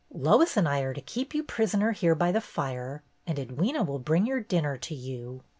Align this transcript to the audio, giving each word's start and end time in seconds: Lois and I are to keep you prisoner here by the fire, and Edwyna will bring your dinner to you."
Lois 0.11 0.57
and 0.57 0.67
I 0.67 0.79
are 0.81 0.95
to 0.95 0.99
keep 1.01 1.35
you 1.35 1.43
prisoner 1.43 1.91
here 1.91 2.15
by 2.15 2.31
the 2.31 2.41
fire, 2.41 3.03
and 3.27 3.37
Edwyna 3.37 3.85
will 3.85 3.99
bring 3.99 4.25
your 4.25 4.39
dinner 4.41 4.75
to 4.77 4.95
you." 4.95 5.43